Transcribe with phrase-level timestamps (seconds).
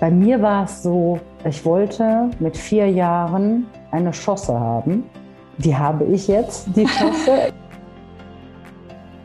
[0.00, 5.04] Bei mir war es so, ich wollte mit vier Jahren eine Schosse haben.
[5.58, 7.52] Die habe ich jetzt, die Schosse.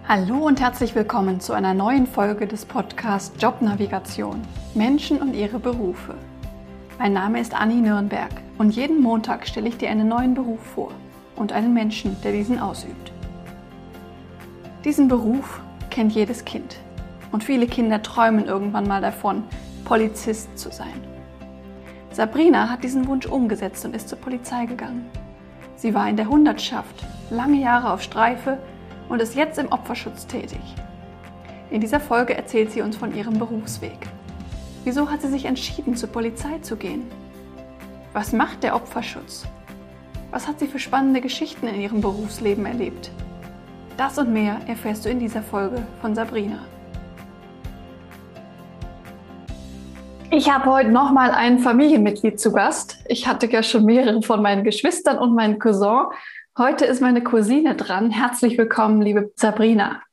[0.08, 4.42] Hallo und herzlich willkommen zu einer neuen Folge des Podcasts Jobnavigation
[4.76, 6.14] Menschen und ihre Berufe.
[7.00, 10.92] Mein Name ist Anni Nürnberg und jeden Montag stelle ich dir einen neuen Beruf vor
[11.36, 13.12] und einen Menschen, der diesen ausübt.
[14.86, 16.78] Diesen Beruf kennt jedes Kind
[17.32, 19.44] und viele Kinder träumen irgendwann mal davon,
[19.86, 21.04] Polizist zu sein.
[22.12, 25.10] Sabrina hat diesen Wunsch umgesetzt und ist zur Polizei gegangen.
[25.76, 28.58] Sie war in der Hundertschaft, lange Jahre auf Streife
[29.08, 30.60] und ist jetzt im Opferschutz tätig.
[31.72, 34.08] In dieser Folge erzählt sie uns von ihrem Berufsweg.
[34.84, 37.04] Wieso hat sie sich entschieden, zur Polizei zu gehen?
[38.14, 39.46] Was macht der Opferschutz?
[40.32, 43.12] Was hat sie für spannende Geschichten in ihrem Berufsleben erlebt?
[43.98, 46.60] Das und mehr erfährst du in dieser Folge von Sabrina.
[50.32, 53.00] Ich habe heute nochmal ein Familienmitglied zu Gast.
[53.08, 56.06] Ich hatte ja schon mehrere von meinen Geschwistern und meinen Cousin.
[56.58, 58.12] Heute ist meine Cousine dran.
[58.12, 60.04] Herzlich willkommen, liebe Sabrina.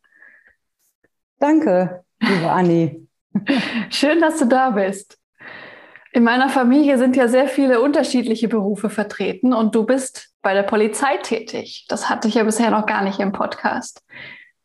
[1.39, 3.07] Danke, liebe Anni.
[3.91, 5.19] Schön, dass du da bist.
[6.13, 10.62] In meiner Familie sind ja sehr viele unterschiedliche Berufe vertreten und du bist bei der
[10.62, 11.85] Polizei tätig.
[11.89, 14.03] Das hatte ich ja bisher noch gar nicht im Podcast.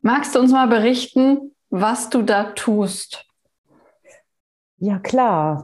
[0.02, 3.26] Magst du uns mal berichten, was du da tust?
[4.82, 5.64] Ja, klar.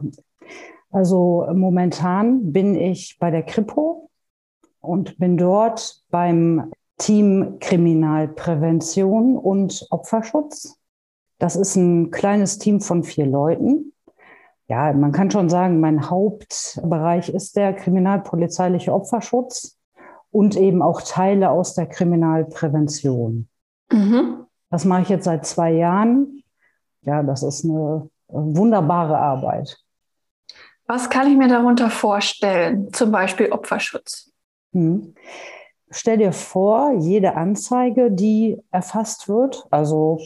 [0.92, 4.10] Also momentan bin ich bei der Kripo
[4.80, 10.78] und bin dort beim Team Kriminalprävention und Opferschutz.
[11.38, 13.92] Das ist ein kleines Team von vier Leuten.
[14.68, 19.76] Ja, man kann schon sagen, mein Hauptbereich ist der kriminalpolizeiliche Opferschutz
[20.30, 23.48] und eben auch Teile aus der Kriminalprävention.
[23.90, 24.46] Mhm.
[24.70, 26.44] Das mache ich jetzt seit zwei Jahren.
[27.02, 29.78] Ja, das ist eine wunderbare Arbeit.
[30.86, 32.92] Was kann ich mir darunter vorstellen?
[32.92, 34.32] Zum Beispiel Opferschutz.
[34.72, 35.14] Hm.
[35.90, 40.18] Stell dir vor, jede Anzeige, die erfasst wird, also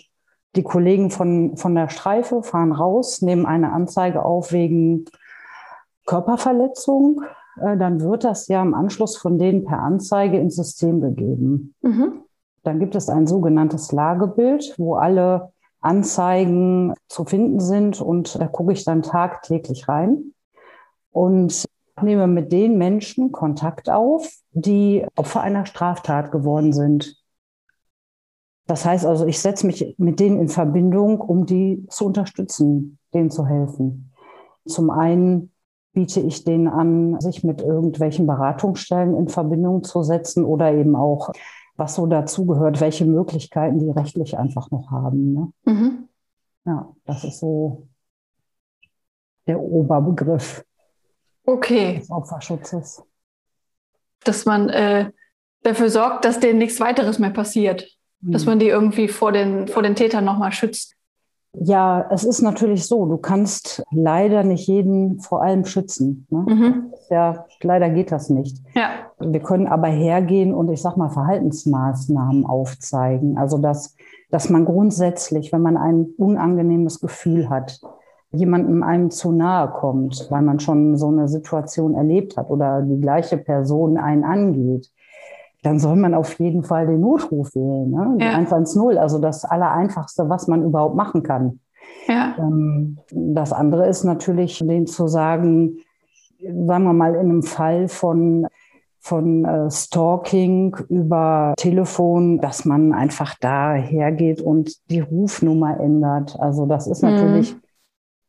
[0.57, 5.07] die Kollegen von, von der Streife fahren raus, nehmen eine Anzeige auf wegen
[6.07, 7.23] Körperverletzung,
[7.61, 11.75] äh, dann wird das ja im Anschluss von denen per Anzeige ins System gegeben.
[11.83, 12.23] Mhm.
[12.65, 15.53] Dann gibt es ein sogenanntes Lagebild, wo alle
[15.83, 20.33] Anzeigen zu finden sind und da gucke ich dann tagtäglich rein
[21.11, 21.65] und
[22.01, 27.17] nehme mit den Menschen Kontakt auf, die Opfer einer Straftat geworden sind.
[28.67, 33.31] Das heißt also, ich setze mich mit denen in Verbindung, um die zu unterstützen, denen
[33.31, 34.13] zu helfen.
[34.67, 35.53] Zum einen
[35.93, 41.33] biete ich denen an, sich mit irgendwelchen Beratungsstellen in Verbindung zu setzen oder eben auch
[41.83, 45.33] was so dazugehört, welche Möglichkeiten die rechtlich einfach noch haben.
[45.33, 45.53] Ne?
[45.65, 46.09] Mhm.
[46.65, 47.89] Ja, das ist so
[49.47, 50.65] der Oberbegriff
[51.45, 51.99] okay.
[51.99, 53.03] des Opferschutzes.
[54.25, 55.11] Dass man äh,
[55.63, 57.89] dafür sorgt, dass denen nichts weiteres mehr passiert.
[58.21, 58.33] Mhm.
[58.33, 60.95] Dass man die irgendwie vor den, vor den Tätern nochmal schützt.
[61.55, 66.27] Ja, es ist natürlich so, du kannst leider nicht jeden vor allem schützen.
[66.31, 66.47] Ne?
[66.49, 66.93] Mhm.
[67.11, 68.59] Ja, leider geht das nicht.
[68.75, 68.89] Ja.
[69.21, 73.37] Wir können aber hergehen und ich sag mal Verhaltensmaßnahmen aufzeigen.
[73.37, 73.97] Also dass,
[74.31, 77.81] dass man grundsätzlich, wenn man ein unangenehmes Gefühl hat,
[78.33, 83.01] jemandem einem zu nahe kommt, weil man schon so eine Situation erlebt hat oder die
[83.01, 84.91] gleiche Person einen angeht,
[85.63, 88.17] dann soll man auf jeden Fall den Notruf wählen, ne?
[88.21, 88.33] Ja.
[88.33, 91.61] 110, also das Allereinfachste, was man überhaupt machen kann.
[92.09, 92.35] Ja.
[92.39, 95.79] Ähm, das andere ist natürlich, den zu sagen,
[96.41, 98.47] sagen wir mal, in einem Fall von
[99.05, 106.39] von äh, Stalking über Telefon, dass man einfach da hergeht und die Rufnummer ändert.
[106.39, 107.61] Also das ist natürlich, mhm.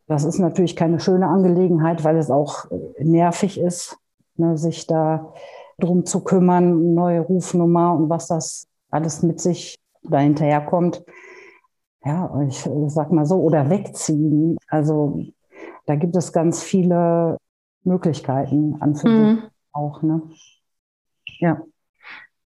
[0.08, 2.66] das ist natürlich keine schöne Angelegenheit, weil es auch
[2.98, 4.00] nervig ist,
[4.36, 5.34] ne, sich da
[5.80, 11.04] drum zu kümmern, neue Rufnummer und was das alles mit sich dahinterher kommt.
[12.06, 14.58] Ja, ich sag mal so, oder wegziehen.
[14.68, 15.24] Also
[15.86, 17.38] da gibt es ganz viele
[17.84, 19.44] Möglichkeiten an für mhm.
[19.72, 20.22] auch, ne?
[21.40, 21.62] Ja.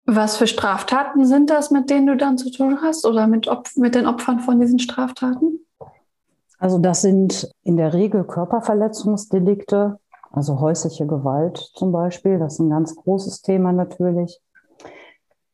[0.05, 3.75] Was für Straftaten sind das, mit denen du dann zu tun hast oder mit, Opf
[3.75, 5.59] mit den Opfern von diesen Straftaten?
[6.57, 9.99] Also das sind in der Regel Körperverletzungsdelikte,
[10.31, 14.39] also häusliche Gewalt zum Beispiel, das ist ein ganz großes Thema natürlich.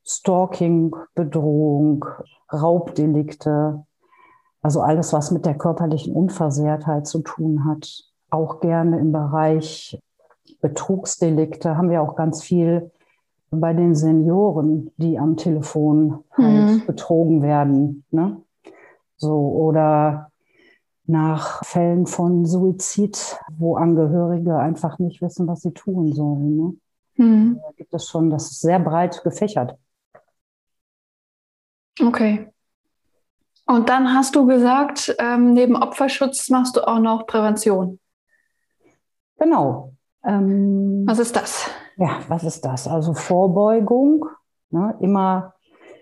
[0.04, 2.06] Stalking, Bedrohung,
[2.54, 3.86] Raubdelikte,
[4.62, 8.04] also alles, was mit der körperlichen Unversehrtheit zu tun hat.
[8.30, 10.00] Auch gerne im Bereich
[10.62, 12.92] Betrugsdelikte haben wir auch ganz viel
[13.52, 16.84] bei den Senioren, die am Telefon halt mhm.
[16.86, 18.04] betrogen werden.
[18.12, 18.42] Ne?
[19.18, 20.32] So, oder
[21.08, 26.58] nach Fällen von Suizid, wo Angehörige einfach nicht wissen, was sie tun sollen.
[26.58, 26.74] Ne?
[27.18, 27.60] Mhm.
[27.62, 29.78] Da gibt es schon, das ist sehr breit gefächert.
[32.02, 32.50] Okay.
[33.66, 38.00] Und dann hast du gesagt, ähm, neben Opferschutz machst du auch noch Prävention.
[39.38, 39.94] Genau.
[40.24, 41.70] Ähm, was ist das?
[41.98, 42.88] Ja, was ist das?
[42.88, 44.26] Also Vorbeugung,
[44.70, 44.96] ne?
[45.00, 45.54] immer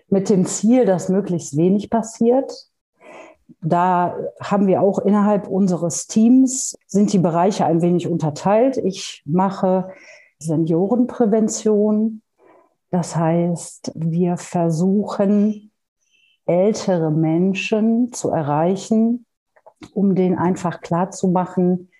[0.08, 2.52] mit dem Ziel, dass möglichst wenig passiert.
[3.60, 8.76] Da haben wir auch innerhalb unseres Teams, sind die Bereiche ein wenig unterteilt.
[8.76, 9.90] Ich mache
[10.38, 12.22] Seniorenprävention.
[12.90, 15.70] Das heißt, wir versuchen,
[16.46, 19.26] ältere Menschen zu erreichen,
[19.92, 21.90] um denen einfach klarzumachen,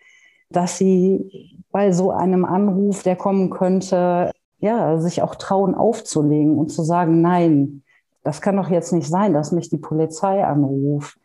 [0.50, 6.68] dass sie bei so einem Anruf, der kommen könnte, ja, sich auch trauen aufzulegen und
[6.68, 7.83] zu sagen, nein,
[8.24, 11.20] das kann doch jetzt nicht sein, dass mich die Polizei anruft.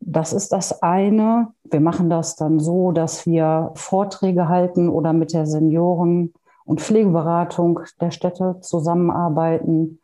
[0.00, 1.48] Das ist das eine.
[1.64, 6.34] Wir machen das dann so, dass wir Vorträge halten oder mit der Senioren-
[6.66, 10.00] und Pflegeberatung der Städte zusammenarbeiten.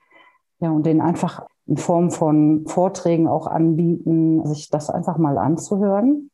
[0.61, 6.31] Ja, und denen einfach in Form von Vorträgen auch anbieten, sich das einfach mal anzuhören.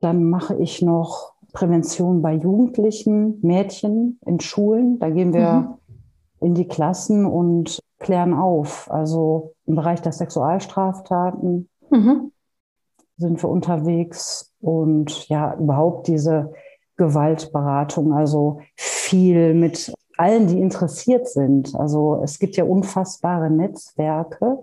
[0.00, 4.98] Dann mache ich noch Prävention bei Jugendlichen, Mädchen in Schulen.
[4.98, 5.74] Da gehen wir mhm.
[6.40, 8.90] in die Klassen und klären auf.
[8.90, 12.32] Also im Bereich der Sexualstraftaten mhm.
[13.16, 16.52] sind wir unterwegs und ja, überhaupt diese
[16.96, 21.74] Gewaltberatung, also viel mit allen, die interessiert sind.
[21.74, 24.58] Also es gibt ja unfassbare Netzwerke,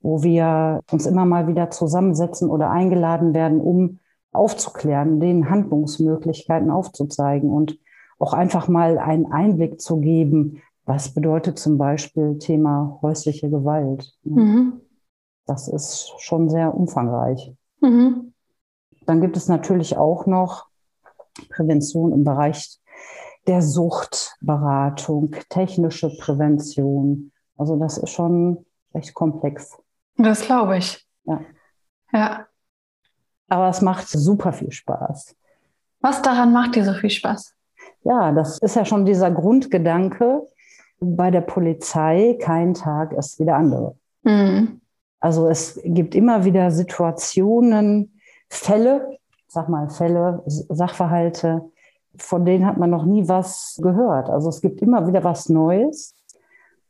[0.00, 4.00] wo wir uns immer mal wieder zusammensetzen oder eingeladen werden, um
[4.32, 7.78] aufzuklären, den Handlungsmöglichkeiten aufzuzeigen und
[8.18, 14.12] auch einfach mal einen Einblick zu geben, was bedeutet zum Beispiel Thema häusliche Gewalt.
[14.22, 14.80] Mhm.
[15.46, 17.54] Das ist schon sehr umfangreich.
[17.80, 18.34] Mhm.
[19.06, 20.66] Dann gibt es natürlich auch noch
[21.50, 22.80] Prävention im Bereich
[23.46, 27.32] der Suchtberatung, technische Prävention.
[27.56, 28.64] Also das ist schon
[28.94, 29.76] recht komplex.
[30.16, 31.06] Das glaube ich.
[31.24, 31.40] Ja.
[32.12, 32.46] Ja.
[33.48, 35.36] Aber es macht super viel Spaß.
[36.00, 37.54] Was daran macht dir so viel Spaß?
[38.04, 40.46] Ja, das ist ja schon dieser Grundgedanke
[41.00, 42.38] bei der Polizei.
[42.40, 43.96] Kein Tag ist wie der andere.
[44.22, 44.80] Mhm.
[45.20, 48.20] Also es gibt immer wieder Situationen,
[48.50, 49.18] Fälle,
[49.48, 51.70] sag mal Fälle, Sachverhalte,
[52.16, 54.28] von denen hat man noch nie was gehört.
[54.28, 56.14] Also es gibt immer wieder was Neues.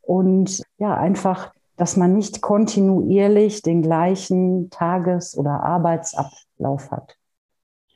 [0.02, 7.16] Und ja, einfach, dass man nicht kontinuierlich den gleichen Tages- oder Arbeitsablauf hat.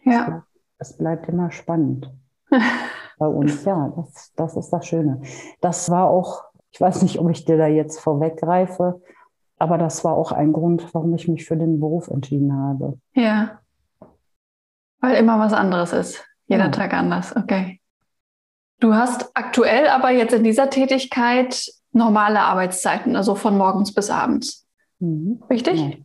[0.04, 0.44] Ja.
[0.78, 2.12] Es bleibt immer spannend.
[3.18, 5.20] Bei uns, ja, das, das ist das Schöne.
[5.60, 9.00] Das war auch, ich weiß nicht, ob ich dir da jetzt vorweggreife,
[9.58, 12.98] aber das war auch ein Grund, warum ich mich für den Beruf entschieden habe.
[13.14, 13.58] Ja.
[15.00, 16.24] Weil immer was anderes ist.
[16.46, 16.70] Jeder ja.
[16.70, 17.80] Tag anders, okay.
[18.80, 24.66] Du hast aktuell aber jetzt in dieser Tätigkeit normale Arbeitszeiten, also von morgens bis abends.
[25.00, 25.42] Mhm.
[25.50, 25.74] Richtig?
[25.74, 25.96] Genau.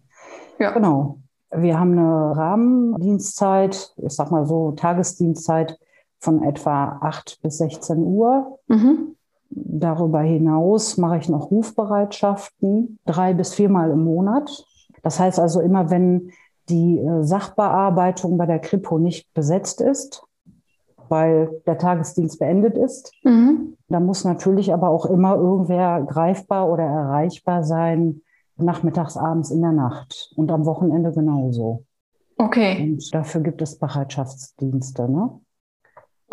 [0.59, 0.71] Ja.
[0.71, 1.19] Genau.
[1.55, 5.77] Wir haben eine Rahmendienstzeit, ich sag mal so Tagesdienstzeit
[6.23, 8.59] von etwa 8 bis 16 Uhr.
[8.67, 9.15] Mhm.
[9.49, 14.65] Darüber hinaus mache ich noch Rufbereitschaften, drei bis viermal im Monat.
[15.03, 16.31] Das heißt also immer, wenn
[16.69, 20.23] die äh, Sachbearbeitung bei der Kripo nicht besetzt ist,
[21.09, 23.11] weil der Tagesdienst beendet ist.
[23.23, 23.75] Mhm.
[23.89, 28.21] Da muss natürlich aber auch immer irgendwer greifbar oder erreichbar sein,
[28.55, 31.83] nachmittags, abends, in der Nacht und am Wochenende genauso.
[32.37, 32.93] Okay.
[32.93, 35.09] Und dafür gibt es Bereitschaftsdienste.
[35.09, 35.29] Ne?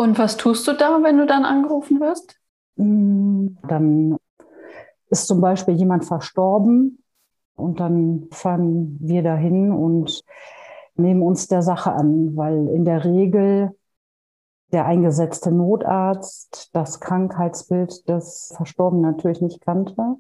[0.01, 2.41] Und was tust du da, wenn du dann angerufen wirst?
[2.77, 4.17] Mm, dann
[5.11, 7.05] ist zum Beispiel jemand verstorben
[7.55, 10.25] und dann fahren wir dahin und
[10.95, 13.77] nehmen uns der Sache an, weil in der Regel
[14.73, 20.17] der eingesetzte Notarzt das Krankheitsbild des Verstorbenen natürlich nicht kannte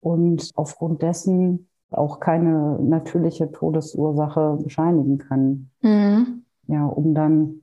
[0.00, 5.70] und aufgrund dessen auch keine natürliche Todesursache bescheinigen kann.
[5.82, 6.46] Mhm.
[6.66, 7.59] Ja, um dann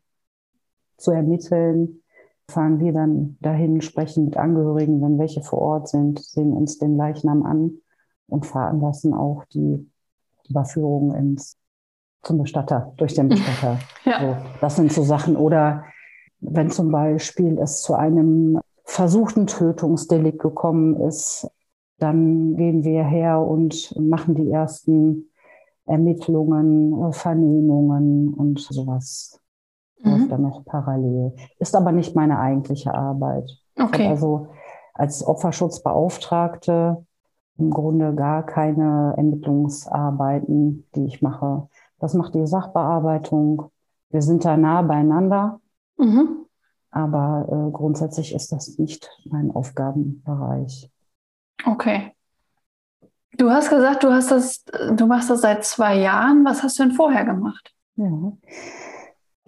[0.97, 2.03] zu ermitteln,
[2.49, 6.95] fahren wir dann dahin, sprechen mit Angehörigen, wenn welche vor Ort sind, sehen uns den
[6.95, 7.79] Leichnam an
[8.27, 9.89] und veranlassen auch die
[10.49, 11.57] Überführung ins
[12.23, 13.79] zum Bestatter, durch den Bestatter.
[14.05, 14.19] Ja.
[14.21, 15.35] So, das sind so Sachen.
[15.35, 15.83] Oder
[16.39, 21.49] wenn zum Beispiel es zu einem versuchten Tötungsdelikt gekommen ist,
[21.99, 25.29] dann gehen wir her und machen die ersten
[25.85, 29.41] Ermittlungen, Vernehmungen und sowas.
[29.99, 30.11] Mhm.
[30.11, 31.35] Läuft dann noch parallel.
[31.59, 33.49] Ist aber nicht meine eigentliche Arbeit.
[33.79, 34.07] Okay.
[34.07, 34.47] also
[34.95, 37.05] als Opferschutzbeauftragte
[37.59, 41.67] im Grunde gar keine Ermittlungsarbeiten, die ich mache,
[41.99, 43.71] Das macht die Sachbearbeitung.
[44.09, 45.59] Wir sind da nah beieinander.
[45.97, 46.45] Mhm.
[46.91, 50.91] Aber äh, grundsätzlich ist das nicht mein Aufgabenbereich.
[51.65, 52.13] Okay.
[53.37, 56.45] Du hast gesagt, du hast das, du machst das seit zwei Jahren.
[56.45, 57.73] Was hast du denn vorher gemacht?
[57.95, 58.31] Ja.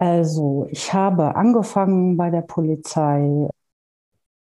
[0.00, 3.50] Also, ich habe angefangen bei der Polizei,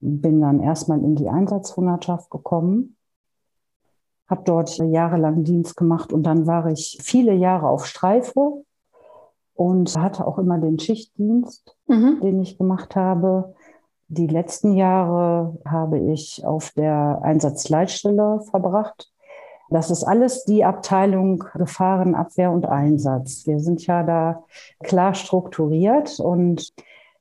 [0.00, 2.98] bin dann erstmal in die Einsatzhundertschaft gekommen,
[4.28, 8.64] habe dort jahrelang Dienst gemacht und dann war ich viele Jahre auf Streife
[9.54, 12.20] und hatte auch immer den Schichtdienst, mhm.
[12.20, 13.54] den ich gemacht habe.
[14.08, 19.10] Die letzten Jahre habe ich auf der Einsatzleitstelle verbracht.
[19.68, 23.46] Das ist alles die Abteilung Gefahrenabwehr und Einsatz.
[23.46, 24.44] Wir sind ja da
[24.82, 26.72] klar strukturiert und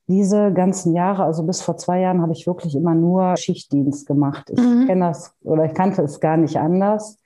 [0.08, 4.52] diese ganzen Jahre, also bis vor zwei Jahren, habe ich wirklich immer nur Schichtdienst gemacht.
[4.52, 4.86] Ich mhm.
[4.86, 7.18] kenne das oder ich kannte es gar nicht anders,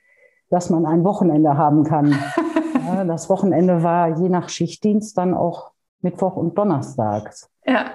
[0.48, 2.14] dass man ein Wochenende haben kann.
[2.86, 7.50] ja, das Wochenende war je nach Schichtdienst dann auch Mittwoch und Donnerstags.
[7.66, 7.90] Ja.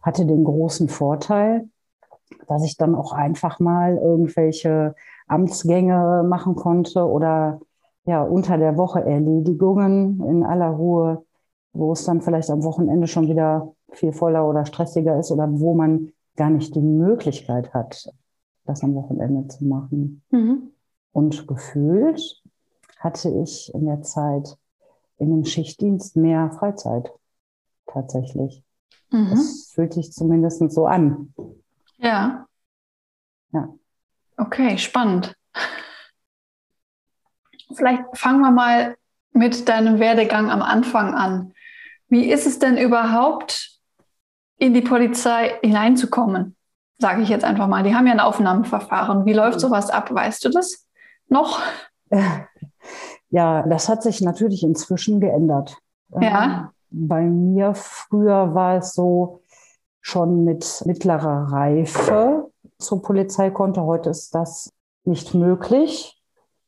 [0.00, 1.68] Hatte den großen Vorteil,
[2.46, 4.94] dass ich dann auch einfach mal irgendwelche
[5.26, 7.60] Amtsgänge machen konnte oder
[8.04, 11.24] ja unter der Woche Erledigungen in aller Ruhe,
[11.72, 15.74] wo es dann vielleicht am Wochenende schon wieder viel voller oder stressiger ist oder wo
[15.74, 18.10] man gar nicht die Möglichkeit hat,
[18.64, 20.22] das am Wochenende zu machen.
[20.30, 20.72] Mhm.
[21.12, 22.42] Und gefühlt
[22.98, 24.56] hatte ich in der Zeit
[25.18, 27.12] in dem Schichtdienst mehr Freizeit
[27.86, 28.64] tatsächlich.
[29.10, 29.30] Mhm.
[29.30, 31.34] Das fühlt sich zumindest so an.
[31.98, 32.46] Ja.
[33.52, 33.68] Ja.
[34.42, 35.36] Okay, spannend.
[37.74, 38.96] Vielleicht fangen wir mal
[39.32, 41.52] mit deinem Werdegang am Anfang an.
[42.08, 43.78] Wie ist es denn überhaupt,
[44.58, 46.56] in die Polizei hineinzukommen?
[46.98, 47.84] Sage ich jetzt einfach mal.
[47.84, 49.26] Die haben ja ein Aufnahmeverfahren.
[49.26, 50.12] Wie läuft sowas ab?
[50.12, 50.86] Weißt du das
[51.28, 51.60] noch?
[53.34, 55.78] Ja, das hat sich natürlich inzwischen geändert.
[56.20, 56.44] Ja.
[56.44, 59.40] Ähm, bei mir früher war es so,
[60.02, 62.51] schon mit mittlerer Reife
[62.82, 63.82] zur Polizei konnte.
[63.82, 64.72] Heute ist das
[65.04, 66.18] nicht möglich.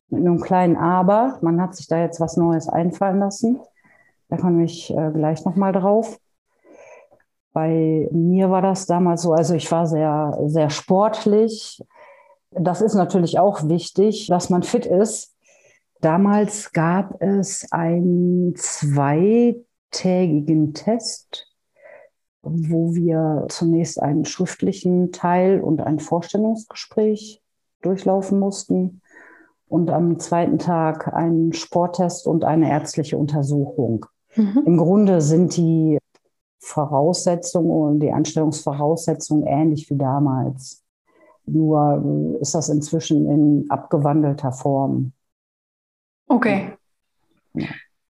[0.09, 1.38] Mit einem kleinen Aber.
[1.42, 3.61] Man hat sich da jetzt was Neues einfallen lassen.
[4.28, 6.18] Da komme ich äh, gleich nochmal drauf.
[7.52, 11.80] Bei mir war das damals so, also ich war sehr, sehr sportlich.
[12.50, 15.37] Das ist natürlich auch wichtig, dass man fit ist.
[16.00, 21.54] Damals gab es einen zweitägigen Test
[22.45, 27.43] wo wir zunächst einen schriftlichen Teil und ein Vorstellungsgespräch
[27.83, 29.01] durchlaufen mussten
[29.69, 34.07] und am zweiten Tag einen Sporttest und eine ärztliche Untersuchung.
[34.37, 34.63] Mhm.
[34.67, 35.99] Im Grunde sind die
[36.59, 40.83] Voraussetzungen und die Anstellungsvoraussetzungen ähnlich wie damals.
[41.47, 45.13] Nur ist das inzwischen in abgewandelter Form.
[46.27, 46.73] Okay.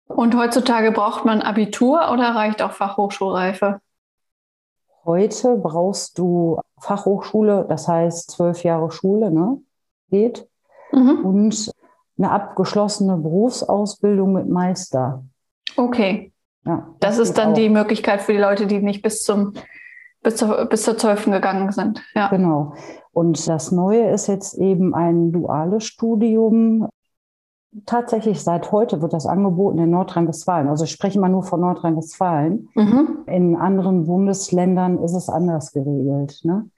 [0.08, 3.80] Und heutzutage braucht man Abitur oder reicht auch Fachhochschulreife?
[5.04, 9.58] Heute brauchst du Fachhochschule, das heißt zwölf Jahre Schule, ne?
[10.10, 10.48] Geht.
[10.92, 11.24] Mhm.
[11.24, 11.72] Und
[12.18, 15.24] eine abgeschlossene Berufsausbildung mit Meister.
[15.76, 16.32] Okay.
[16.66, 17.54] Ja, das, das ist dann auch.
[17.54, 19.54] die Möglichkeit für die Leute, die nicht bis zum
[20.22, 21.26] bis zur, bis zur 12.
[21.26, 22.02] gegangen sind.
[22.14, 22.28] Ja.
[22.28, 22.74] Genau.
[23.12, 26.88] Und das Neue ist jetzt eben ein duales Studium
[27.86, 30.68] Tatsächlich seit heute wird das angeboten in Nordrhein-Westfalen.
[30.68, 32.68] Also ich spreche mal nur von Nordrhein-Westfalen.
[32.74, 33.18] Mhm.
[33.26, 36.40] In anderen Bundesländern ist es anders geregelt.
[36.42, 36.68] Ne?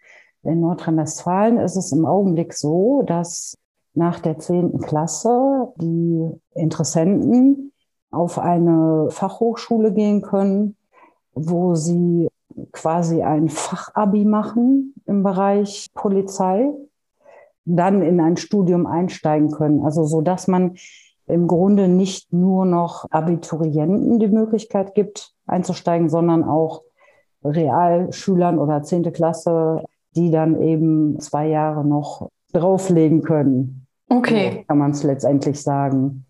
[0.43, 3.57] In Nordrhein-Westfalen ist es im Augenblick so, dass
[3.95, 7.73] nach der zehnten Klasse die Interessenten
[8.11, 10.77] auf eine Fachhochschule gehen können,
[11.35, 12.29] wo sie
[12.73, 16.71] quasi ein Fachabi machen im Bereich Polizei
[17.65, 19.85] dann in ein Studium einsteigen können.
[19.85, 20.77] Also so, dass man
[21.27, 26.83] im Grunde nicht nur noch Abiturienten die Möglichkeit gibt, einzusteigen, sondern auch
[27.45, 29.85] Realschülern oder zehnte Klasse,
[30.17, 33.87] die dann eben zwei Jahre noch drauflegen können.
[34.09, 34.59] Okay.
[34.59, 36.27] So kann man es letztendlich sagen.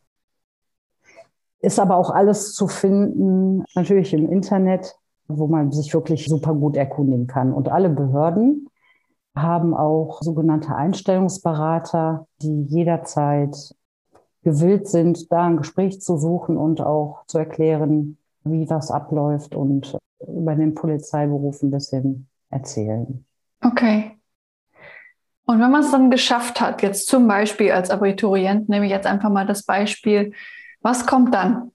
[1.61, 4.97] Ist aber auch alles zu finden, natürlich im Internet,
[5.29, 7.53] wo man sich wirklich super gut erkundigen kann.
[7.53, 8.69] Und alle Behörden
[9.35, 13.75] haben auch sogenannte Einstellungsberater, die jederzeit
[14.43, 19.97] gewillt sind, da ein Gespräch zu suchen und auch zu erklären, wie was abläuft und
[20.27, 23.25] über den Polizeiberuf ein bisschen erzählen.
[23.63, 24.19] Okay.
[25.45, 29.07] Und wenn man es dann geschafft hat, jetzt zum Beispiel als Abiturient, nehme ich jetzt
[29.07, 30.33] einfach mal das Beispiel,
[30.81, 31.73] was kommt dann?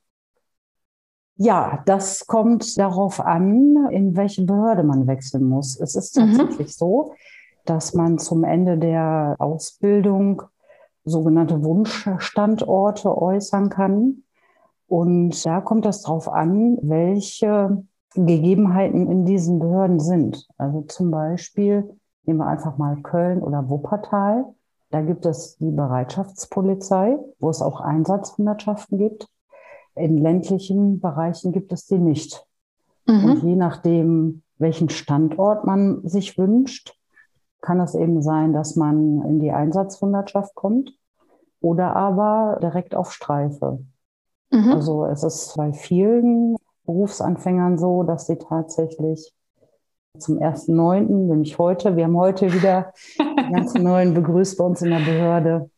[1.36, 5.80] Ja, das kommt darauf an, in welche Behörde man wechseln muss.
[5.80, 6.34] Es ist mhm.
[6.36, 6.72] tatsächlich mhm.
[6.72, 7.16] so,
[7.69, 10.43] dass man zum Ende der Ausbildung
[11.03, 14.24] sogenannte Wunschstandorte äußern kann.
[14.88, 17.83] Und da kommt es darauf an, welche
[18.13, 20.47] Gegebenheiten in diesen Behörden sind.
[20.57, 24.45] Also zum Beispiel nehmen wir einfach mal Köln oder Wuppertal.
[24.89, 29.27] Da gibt es die Bereitschaftspolizei, wo es auch Einsatzhundertschaften gibt.
[29.95, 32.45] In ländlichen Bereichen gibt es die nicht.
[33.05, 33.25] Mhm.
[33.25, 36.97] Und je nachdem, welchen Standort man sich wünscht,
[37.62, 40.92] kann es eben sein, dass man in die Einsatzhundertschaft kommt
[41.62, 43.80] oder aber direkt auf Streife.
[44.52, 44.72] Mhm.
[44.72, 49.34] Also es ist bei vielen Berufsanfängern so, dass sie tatsächlich
[50.18, 54.90] zum 1.9., nämlich heute, wir haben heute wieder die ganzen Neuen begrüßt bei uns in
[54.90, 55.70] der Behörde,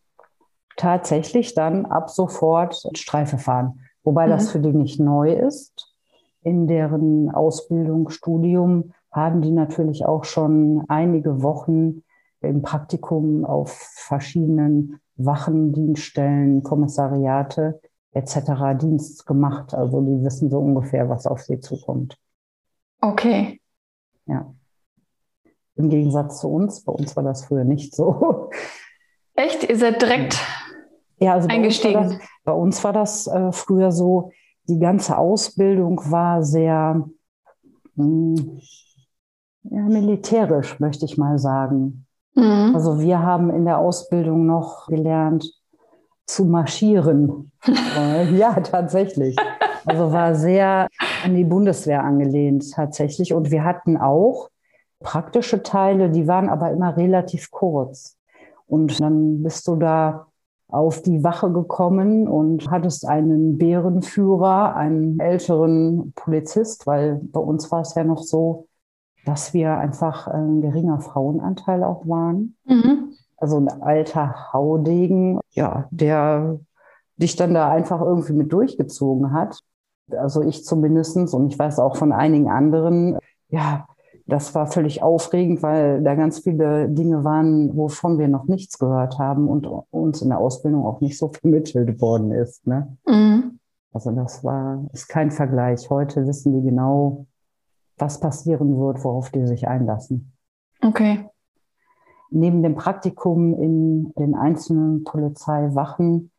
[0.78, 3.82] tatsächlich dann ab sofort Streife fahren.
[4.04, 4.32] Wobei mhm.
[4.32, 5.94] das für die nicht neu ist.
[6.42, 12.04] In deren Ausbildung, Studium haben die natürlich auch schon einige Wochen
[12.42, 17.82] im Praktikum auf verschiedenen Wachen, Dienststellen, Kommissariate
[18.13, 18.80] etc.
[18.80, 19.74] Dienst gemacht.
[19.74, 22.18] Also die wissen so ungefähr, was auf sie zukommt.
[23.01, 23.62] Okay.
[24.25, 24.54] Ja.
[25.75, 28.50] Im Gegensatz zu uns, bei uns war das früher nicht so.
[29.34, 29.70] Echt?
[29.70, 30.39] Ihr seid direkt
[31.20, 32.20] ja, also eingestiegen?
[32.44, 34.32] Bei uns war das, bei uns war das äh, früher so,
[34.68, 37.06] die ganze Ausbildung war sehr
[37.96, 38.62] mh, hm,
[39.63, 42.06] ja, militärisch, möchte ich mal sagen.
[42.36, 42.72] Mhm.
[42.74, 45.51] Also wir haben in der Ausbildung noch gelernt
[46.25, 47.51] zu marschieren.
[48.36, 49.36] ja, tatsächlich.
[49.86, 50.88] Also war sehr
[51.24, 53.34] an die Bundeswehr angelehnt tatsächlich.
[53.34, 54.50] Und wir hatten auch
[55.00, 58.18] praktische Teile, die waren aber immer relativ kurz.
[58.68, 60.28] Und dann bist du da
[60.68, 67.82] auf die Wache gekommen und hattest einen Bärenführer, einen älteren Polizist, weil bei uns war
[67.82, 68.68] es ja noch so,
[69.26, 72.56] dass wir einfach ein geringer Frauenanteil auch waren.
[72.66, 73.14] Mhm.
[73.38, 76.60] Also ein alter Haudegen, ja, der
[77.18, 79.60] dich dann da einfach irgendwie mit durchgezogen hat.
[80.12, 83.18] Also ich zumindestens und ich weiß auch von einigen anderen,
[83.50, 83.86] ja,
[84.30, 89.17] das war völlig aufregend, weil da ganz viele Dinge waren, wovon wir noch nichts gehört
[89.17, 92.65] haben und uns in der Ausbildung auch nicht so vermittelt worden ist.
[92.67, 92.96] Ne?
[93.08, 93.60] Mhm.
[93.91, 95.89] Also das war, ist kein Vergleich.
[95.89, 97.26] Heute wissen die genau,
[98.00, 100.32] was passieren wird, worauf die sich einlassen.
[100.82, 101.26] Okay.
[102.32, 106.32] Neben dem Praktikum in den einzelnen Polizeiwachen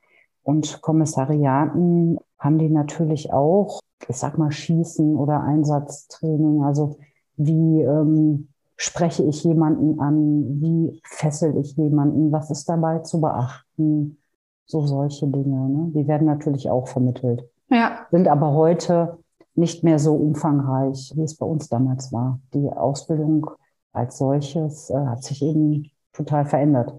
[0.43, 6.63] und Kommissariaten haben die natürlich auch, ich sag mal, Schießen oder Einsatztraining.
[6.65, 6.99] Also
[7.37, 10.61] wie ähm, spreche ich jemanden an?
[10.61, 12.33] Wie fessel ich jemanden?
[12.33, 14.19] Was ist dabei zu beachten?
[14.67, 15.69] So solche Dinge.
[15.69, 15.93] Ne?
[15.95, 17.45] Die werden natürlich auch vermittelt.
[17.69, 18.07] Ja.
[18.11, 19.19] Sind aber heute
[19.55, 22.41] nicht mehr so umfangreich, wie es bei uns damals war.
[22.55, 23.51] Die Ausbildung
[23.93, 26.95] als solches äh, hat sich eben total verändert.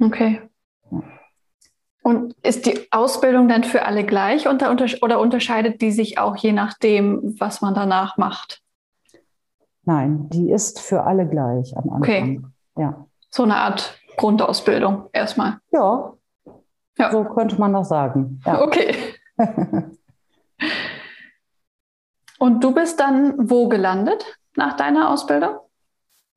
[0.00, 0.40] Okay.
[0.90, 1.02] Ja.
[2.02, 7.34] Und ist die Ausbildung dann für alle gleich oder unterscheidet die sich auch je nachdem,
[7.40, 8.62] was man danach macht?
[9.82, 11.98] Nein, die ist für alle gleich am Anfang.
[11.98, 12.40] Okay.
[12.76, 13.06] Ja.
[13.30, 15.58] So eine Art Grundausbildung erstmal.
[15.72, 16.12] Ja.
[16.98, 17.10] ja.
[17.10, 18.40] So könnte man das sagen.
[18.46, 18.62] Ja.
[18.62, 18.94] Okay.
[22.38, 25.56] Und du bist dann wo gelandet nach deiner Ausbildung?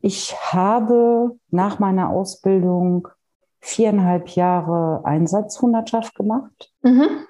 [0.02, 3.08] Ich habe nach meiner Ausbildung
[3.60, 6.72] viereinhalb Jahre Einsatzhundertschaft gemacht.
[6.82, 7.26] Mhm.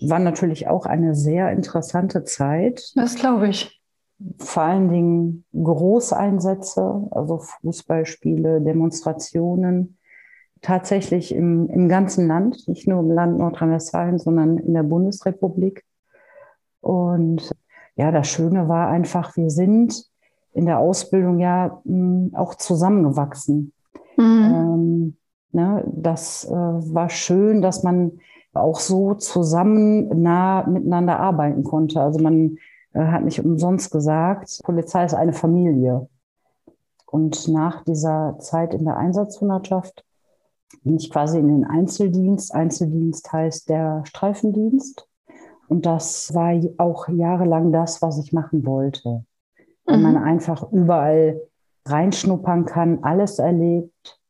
[0.00, 2.90] War natürlich auch eine sehr interessante Zeit.
[2.94, 3.80] Das glaube ich.
[4.38, 9.98] Vor allen Dingen Großeinsätze, also Fußballspiele, Demonstrationen,
[10.62, 15.84] tatsächlich im, im ganzen Land, nicht nur im Land Nordrhein-Westfalen, sondern in der Bundesrepublik.
[16.80, 17.54] Und
[18.00, 20.06] ja, das Schöne war einfach, wir sind
[20.54, 23.74] in der Ausbildung ja mh, auch zusammengewachsen.
[24.16, 24.24] Mhm.
[24.24, 25.16] Ähm,
[25.52, 28.12] ne, das äh, war schön, dass man
[28.54, 32.00] auch so zusammen nah miteinander arbeiten konnte.
[32.00, 32.56] Also man
[32.94, 36.08] äh, hat nicht umsonst gesagt, Polizei ist eine Familie.
[37.04, 40.06] Und nach dieser Zeit in der Einsatzhundertschaft
[40.84, 42.54] bin ich quasi in den Einzeldienst.
[42.54, 45.06] Einzeldienst heißt der Streifendienst.
[45.70, 49.24] Und das war auch jahrelang das, was ich machen wollte.
[49.84, 50.02] Weil mhm.
[50.02, 51.40] man einfach überall
[51.86, 54.20] reinschnuppern kann, alles erlebt,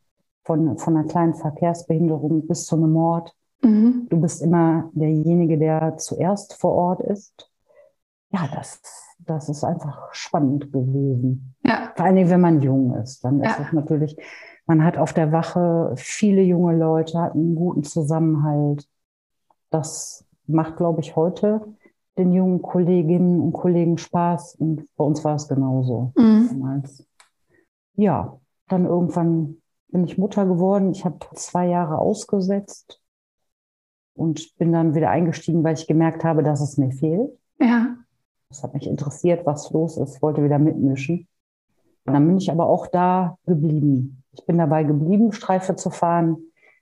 [0.45, 3.35] von, von einer kleinen Verkehrsbehinderung bis zu einem Mord.
[3.63, 4.07] Mhm.
[4.11, 7.51] Du bist immer derjenige, der zuerst vor Ort ist.
[8.33, 8.83] Ja, das,
[9.21, 11.55] das ist einfach spannend gewesen.
[11.65, 11.91] Ja.
[11.97, 13.25] Vor allen Dingen, wenn man jung ist.
[13.25, 14.15] Dann ist es natürlich,
[14.67, 18.87] man hat auf der Wache viele junge Leute, hat einen guten Zusammenhalt.
[19.71, 21.63] Das macht, glaube ich, heute
[22.19, 24.57] den jungen Kolleginnen und Kollegen Spaß.
[24.57, 26.49] Und bei uns war es genauso mhm.
[26.51, 27.07] damals.
[27.95, 29.57] Ja, dann irgendwann
[29.89, 30.91] bin ich Mutter geworden.
[30.93, 33.01] Ich habe zwei Jahre ausgesetzt.
[34.15, 37.31] und bin dann wieder eingestiegen, weil ich gemerkt habe, dass es mir fehlt.
[37.59, 37.97] Ja.
[38.51, 41.27] Das hat mich interessiert, was los ist, wollte wieder mitmischen.
[42.05, 44.23] Und dann bin ich aber auch da geblieben.
[44.33, 46.37] Ich bin dabei geblieben, Streife zu fahren,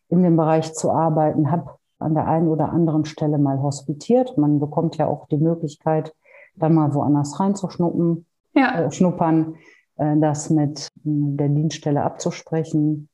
[0.08, 4.38] in dem Bereich zu arbeiten, habe an der einen oder anderen Stelle mal hospitiert.
[4.38, 6.14] Man bekommt ja auch die Möglichkeit,
[6.56, 8.86] dann mal woanders reinzuschnuppen, ja.
[8.86, 9.56] äh, schnuppern,
[9.96, 13.08] äh, das mit äh, der Dienststelle abzusprechen.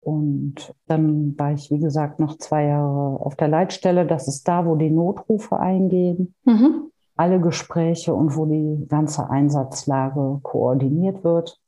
[0.00, 4.06] Und dann war ich, wie gesagt, noch zwei Jahre auf der Leitstelle.
[4.06, 6.90] Das ist da, wo die Notrufe eingehen, mhm.
[7.16, 11.58] alle Gespräche und wo die ganze Einsatzlage koordiniert wird.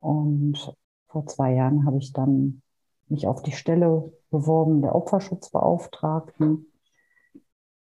[0.00, 0.74] Und
[1.08, 2.61] vor zwei Jahren habe ich dann
[3.12, 6.66] mich auf die Stelle beworben der Opferschutzbeauftragten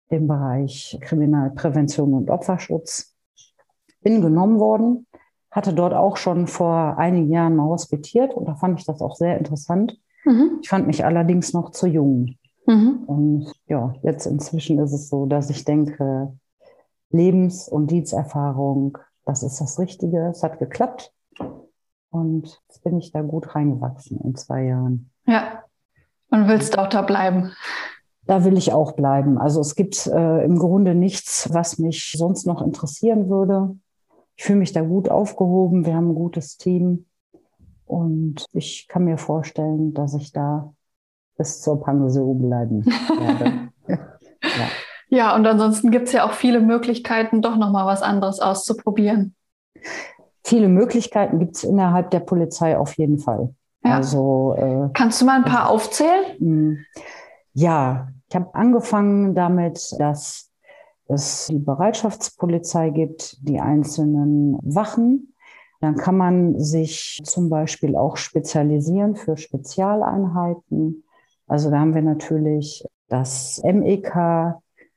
[0.09, 3.17] im Bereich Kriminalprävention und Opferschutz.
[4.03, 5.07] Bin genommen worden,
[5.51, 9.17] hatte dort auch schon vor einigen Jahren mal hospitiert und da fand ich das auch
[9.17, 9.99] sehr interessant.
[10.25, 10.59] Mhm.
[10.61, 12.37] Ich fand mich allerdings noch zu jung.
[12.67, 13.05] Mhm.
[13.07, 16.37] Und ja, jetzt inzwischen ist es so, dass ich denke,
[17.11, 20.29] Lebens- und Diensterfahrung, das ist das Richtige.
[20.31, 21.13] Es hat geklappt.
[22.11, 25.12] Und jetzt bin ich da gut reingewachsen in zwei Jahren.
[25.27, 25.65] Ja.
[26.31, 27.53] Und willst auch da bleiben?
[28.27, 29.39] Da will ich auch bleiben.
[29.39, 33.77] Also es gibt äh, im Grunde nichts, was mich sonst noch interessieren würde.
[34.37, 35.85] Ich fühle mich da gut aufgehoben.
[35.85, 37.07] Wir haben ein gutes Team.
[37.85, 40.73] Und ich kann mir vorstellen, dass ich da
[41.37, 42.85] bis zur Pension bleiben
[43.19, 43.69] werde.
[43.89, 44.69] ja.
[45.09, 49.35] ja, und ansonsten gibt es ja auch viele Möglichkeiten, doch nochmal was anderes auszuprobieren.
[50.45, 53.55] Viele Möglichkeiten gibt es innerhalb der Polizei auf jeden Fall.
[53.85, 53.97] Ja.
[53.97, 56.39] Also, äh, Kannst du mal ein paar also, aufzählen?
[56.39, 56.79] Hm.
[57.53, 60.51] Ja, ich habe angefangen damit, dass
[61.09, 65.35] es die Bereitschaftspolizei gibt, die einzelnen Wachen.
[65.81, 71.05] Dann kann man sich zum Beispiel auch spezialisieren für Spezialeinheiten.
[71.49, 74.55] Also da haben wir natürlich das MEK,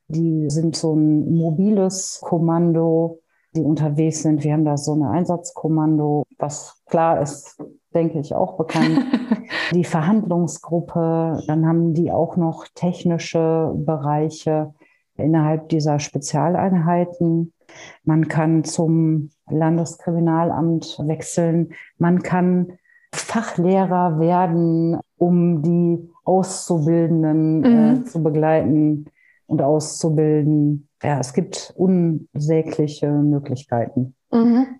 [0.07, 3.19] die sind so ein mobiles Kommando,
[3.55, 4.43] die unterwegs sind.
[4.43, 7.57] Wir haben da so ein Einsatzkommando, was klar ist,
[7.95, 8.99] denke ich, auch bekannt.
[9.71, 14.73] die Verhandlungsgruppe, dann haben die auch noch technische Bereiche
[15.15, 17.53] innerhalb dieser Spezialeinheiten.
[18.03, 21.73] Man kann zum Landeskriminalamt wechseln.
[21.97, 22.77] Man kann
[23.13, 28.01] Fachlehrer werden, um die Auszubildenden äh, mhm.
[28.01, 29.05] äh, zu begleiten
[29.47, 30.89] und auszubilden.
[31.01, 34.15] Ja, es gibt unsägliche Möglichkeiten.
[34.31, 34.79] Mhm.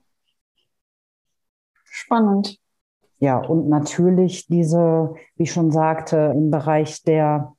[1.84, 2.60] Spannend.
[3.19, 7.54] Ja, und natürlich diese, wie ich schon sagte, im Bereich der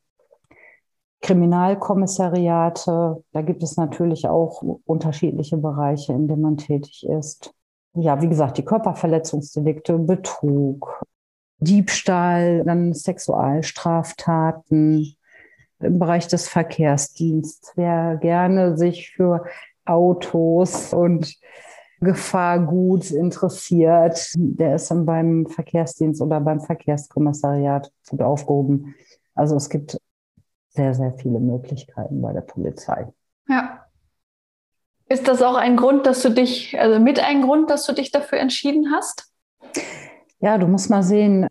[1.22, 7.54] Kriminalkommissariate, da gibt es natürlich auch unterschiedliche Bereiche, in denen man tätig ist.
[7.94, 11.02] Ja, wie gesagt, die Körperverletzungsdelikte, Betrug,
[11.58, 15.16] Diebstahl, dann Sexualstraftaten.
[15.80, 19.44] Im Bereich des Verkehrsdienstes, wer gerne sich für
[19.84, 21.34] Autos und
[22.06, 28.94] Gefahrgut interessiert, der ist dann beim Verkehrsdienst oder beim Verkehrskommissariat gut aufgehoben.
[29.34, 29.98] Also es gibt
[30.70, 33.12] sehr, sehr viele Möglichkeiten bei der Polizei.
[33.48, 33.84] Ja.
[35.08, 38.10] Ist das auch ein Grund, dass du dich, also mit ein Grund, dass du dich
[38.10, 39.30] dafür entschieden hast?
[40.40, 41.46] Ja, du musst mal sehen,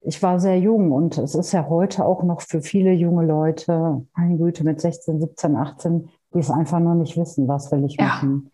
[0.00, 4.06] ich war sehr jung und es ist ja heute auch noch für viele junge Leute,
[4.16, 7.98] meine Güte, mit 16, 17, 18, die es einfach noch nicht wissen, was will ich
[7.98, 8.50] machen.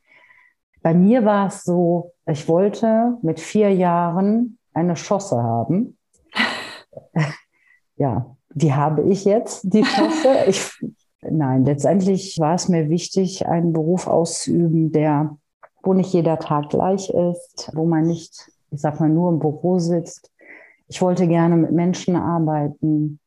[0.83, 5.97] Bei mir war es so, ich wollte mit vier Jahren eine Schosse haben.
[7.97, 10.29] ja, die habe ich jetzt, die Schosse.
[10.49, 10.73] Ich,
[11.21, 15.37] nein, letztendlich war es mir wichtig, einen Beruf auszuüben, der,
[15.85, 19.79] wo nicht jeder Tag gleich ist, wo man nicht, ich sag mal, nur im Büro
[19.79, 20.33] sitzt.
[20.89, 23.21] Ich wollte gerne mit Menschen arbeiten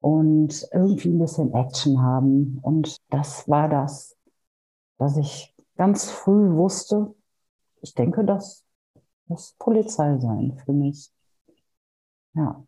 [0.00, 2.58] und irgendwie ein bisschen Action haben.
[2.62, 4.16] Und das war das,
[4.98, 7.14] was ich ganz früh wusste,
[7.80, 8.66] ich denke, das
[9.28, 11.10] muss Polizei sein für mich.
[12.34, 12.62] Ja.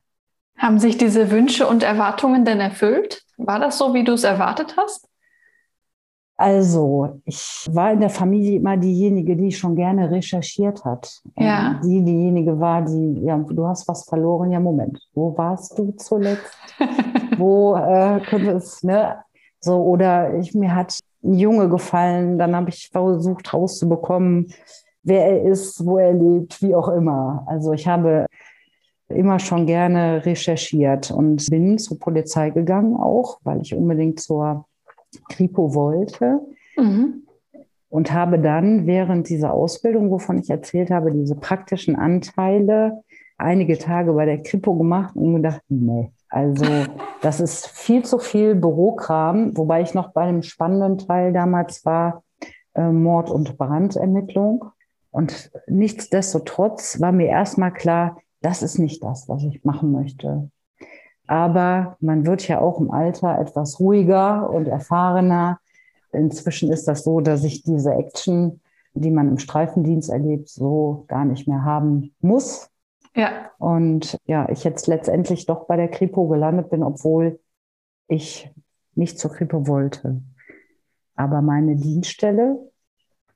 [0.56, 3.22] Haben sich diese Wünsche und Erwartungen denn erfüllt?
[3.36, 5.06] War das so, wie du es erwartet hast?
[6.38, 11.20] Also, ich war in der Familie immer diejenige, die schon gerne recherchiert hat.
[11.36, 11.82] Ja.
[11.84, 14.52] Die diejenige war, die, ja, du hast was verloren.
[14.52, 16.56] Ja, Moment, wo warst du zuletzt?
[17.36, 19.22] wo äh, könnte es, ne?
[19.60, 24.52] So, oder ich, mir hat ein Junge gefallen, dann habe ich versucht rauszubekommen,
[25.02, 27.44] wer er ist, wo er lebt, wie auch immer.
[27.46, 28.26] Also ich habe
[29.08, 34.66] immer schon gerne recherchiert und bin zur Polizei gegangen auch, weil ich unbedingt zur
[35.28, 36.40] Kripo wollte.
[36.76, 37.26] Mhm.
[37.88, 43.02] Und habe dann während dieser Ausbildung, wovon ich erzählt habe, diese praktischen Anteile
[43.36, 46.64] einige Tage bei der Kripo gemacht und gedacht, nee, Also
[47.20, 52.24] das ist viel zu viel Bürokram, wobei ich noch bei einem spannenden Teil damals war,
[52.74, 54.64] äh, Mord- und Brandermittlung.
[55.10, 60.50] Und nichtsdestotrotz war mir erstmal klar, das ist nicht das, was ich machen möchte.
[61.26, 65.60] Aber man wird ja auch im Alter etwas ruhiger und erfahrener.
[66.12, 68.62] Inzwischen ist das so, dass ich diese Action,
[68.94, 72.71] die man im Streifendienst erlebt, so gar nicht mehr haben muss.
[73.14, 73.50] Ja.
[73.58, 77.40] Und ja, ich jetzt letztendlich doch bei der Kripo gelandet bin, obwohl
[78.08, 78.50] ich
[78.94, 80.22] nicht zur Kripo wollte.
[81.14, 82.58] Aber meine Dienststelle,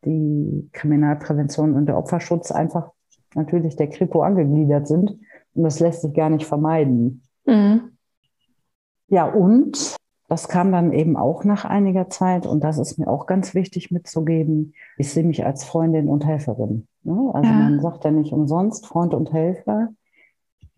[0.04, 2.90] die Kriminalprävention und der Opferschutz einfach
[3.34, 5.18] natürlich der Kripo angegliedert sind.
[5.54, 7.22] Und das lässt sich gar nicht vermeiden.
[7.44, 7.96] Mhm.
[9.08, 9.96] Ja, und
[10.28, 12.46] das kam dann eben auch nach einiger Zeit.
[12.46, 14.74] Und das ist mir auch ganz wichtig mitzugeben.
[14.98, 16.88] Ich sehe mich als Freundin und Helferin.
[17.02, 17.30] Ne?
[17.32, 17.56] Also ja.
[17.56, 19.88] man sagt ja nicht umsonst Freund und Helfer.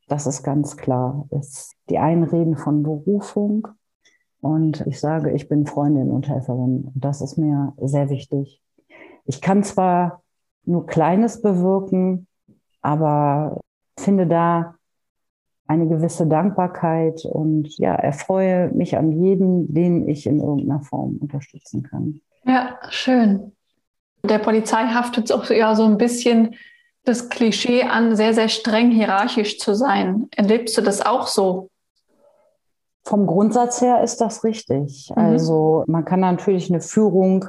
[0.08, 1.26] Das ist ganz klar.
[1.30, 3.68] Ist die einen reden von Berufung
[4.40, 6.90] und ich sage, ich bin Freundin und Helferin.
[6.94, 8.62] Das ist mir sehr wichtig.
[9.24, 10.22] Ich kann zwar
[10.64, 12.26] nur Kleines bewirken,
[12.80, 13.60] aber
[13.98, 14.76] finde da
[15.68, 21.82] eine gewisse Dankbarkeit und ja, erfreue mich an jeden, den ich in irgendeiner Form unterstützen
[21.82, 22.20] kann.
[22.44, 23.52] Ja, schön.
[24.24, 26.56] Der Polizei haftet auch ja so ein bisschen
[27.04, 30.28] das Klischee an, sehr, sehr streng hierarchisch zu sein.
[30.34, 31.68] Erlebst du das auch so?
[33.04, 35.10] Vom Grundsatz her ist das richtig.
[35.14, 35.22] Mhm.
[35.22, 37.44] Also man kann natürlich eine Führung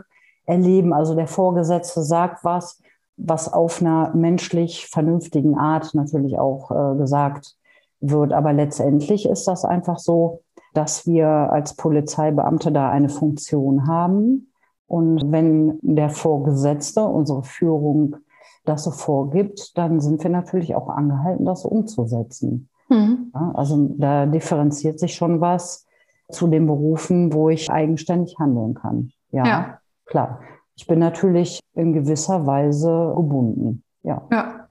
[0.46, 0.94] erleben.
[0.94, 2.82] Also der Vorgesetzte sagt was,
[3.16, 7.56] was auf einer menschlich vernünftigen Art natürlich auch äh, gesagt
[8.02, 8.34] wird.
[8.34, 10.42] Aber letztendlich ist das einfach so,
[10.74, 14.52] dass wir als Polizeibeamte da eine Funktion haben.
[14.88, 18.18] Und wenn der Vorgesetzte, unsere Führung,
[18.66, 22.70] das so vorgibt, dann sind wir natürlich auch angehalten, das umzusetzen.
[22.90, 23.32] Mhm.
[23.34, 25.88] Ja, also da differenziert sich schon was
[26.32, 29.12] zu den Berufen, wo ich eigenständig handeln kann.
[29.32, 29.80] Ja, ja.
[30.06, 30.42] klar.
[30.76, 33.84] Ich bin natürlich in gewisser Weise gebunden.
[34.04, 34.26] Ja.
[34.32, 34.68] ja.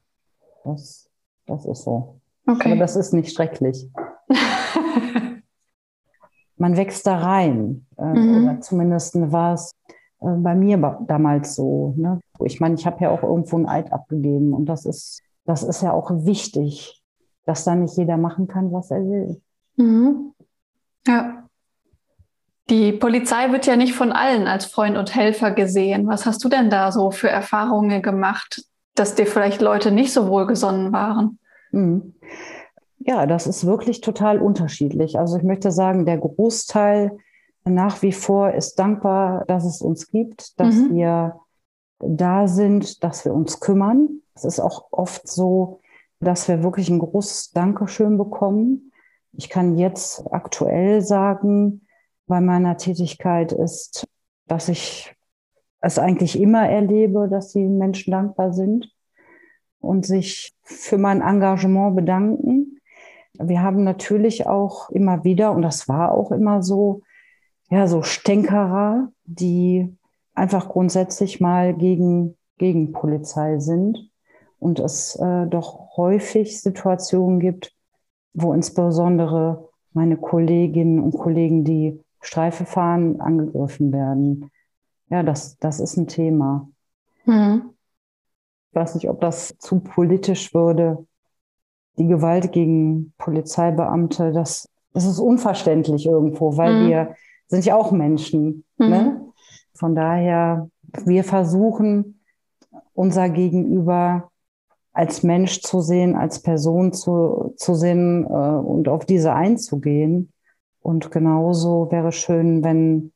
[0.65, 1.11] Das,
[1.47, 2.18] das ist so.
[2.49, 2.73] Okay.
[2.73, 3.87] Aber das ist nicht schrecklich.
[6.57, 7.87] Man wächst da rein.
[7.99, 8.45] Äh, mhm.
[8.45, 9.75] Oder zumindest war es
[10.21, 11.93] äh, bei mir damals so.
[11.97, 12.21] Ne?
[12.43, 15.83] Ich meine, ich habe ja auch irgendwo ein Eid abgegeben und das ist, das ist
[15.83, 17.03] ja auch wichtig,
[17.45, 19.43] dass da nicht jeder machen kann, was er will.
[19.77, 20.33] Mhm.
[21.07, 21.45] Ja.
[22.71, 26.07] Die Polizei wird ja nicht von allen als Freund und Helfer gesehen.
[26.07, 30.29] Was hast du denn da so für Erfahrungen gemacht, dass dir vielleicht Leute nicht so
[30.29, 31.38] wohlgesonnen waren?
[31.73, 32.15] Mhm.
[32.99, 35.19] Ja, das ist wirklich total unterschiedlich.
[35.19, 37.17] Also ich möchte sagen, der Großteil
[37.65, 40.95] nach wie vor ist dankbar, dass es uns gibt, dass mhm.
[40.95, 41.41] wir
[42.01, 44.23] da sind, dass wir uns kümmern.
[44.35, 45.81] Es ist auch oft so,
[46.21, 48.93] dass wir wirklich ein großes Dankeschön bekommen.
[49.33, 51.87] Ich kann jetzt aktuell sagen,
[52.27, 54.07] bei meiner Tätigkeit ist,
[54.47, 55.15] dass ich
[55.81, 58.93] es eigentlich immer erlebe, dass die Menschen dankbar sind
[59.81, 62.81] und sich für mein Engagement bedanken.
[63.39, 67.03] Wir haben natürlich auch immer wieder, und das war auch immer so,
[67.71, 69.97] ja, so Stänkerer, die
[70.35, 74.11] einfach grundsätzlich mal gegen, gegen Polizei sind
[74.59, 77.75] und es äh, doch häufig Situationen gibt,
[78.33, 84.51] wo insbesondere meine Kolleginnen und Kollegen, die Streife fahren, angegriffen werden.
[85.11, 86.69] Ja, das, das ist ein Thema.
[87.25, 87.71] Mhm.
[88.79, 91.05] Ich weiß nicht, ob das zu politisch würde.
[91.99, 96.89] Die Gewalt gegen Polizeibeamte, das, das ist unverständlich irgendwo, weil mhm.
[96.89, 97.15] wir
[97.49, 98.65] sind ja auch Menschen.
[98.77, 98.89] Mhm.
[98.89, 99.21] Ne?
[99.75, 100.71] Von daher,
[101.05, 102.21] wir versuchen,
[102.95, 104.31] unser Gegenüber
[104.93, 110.33] als Mensch zu sehen, als Person zu, zu sehen äh, und auf diese einzugehen.
[110.81, 113.13] Und genauso wäre schön, wenn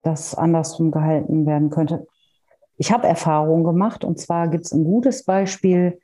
[0.00, 2.06] das andersrum gehalten werden könnte.
[2.76, 6.00] Ich habe Erfahrungen gemacht und zwar gibt es ein gutes Beispiel